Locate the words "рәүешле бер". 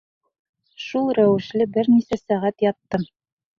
1.19-1.91